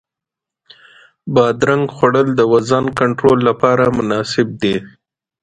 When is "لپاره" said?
3.49-3.83